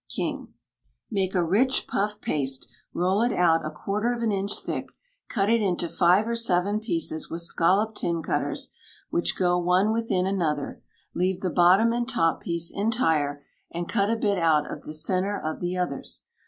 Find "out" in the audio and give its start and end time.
3.31-3.63, 14.39-14.71